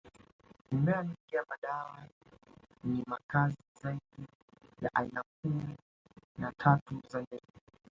Mimea 0.71 1.03
mingi 1.03 1.35
ya 1.35 1.45
madawa 1.49 2.05
ni 2.83 3.03
makazi 3.07 3.57
zaidi 3.81 4.27
ya 4.81 4.89
aina 4.95 5.23
kumi 5.41 5.77
na 6.37 6.51
tatu 6.51 7.01
za 7.09 7.21
ndege 7.21 7.47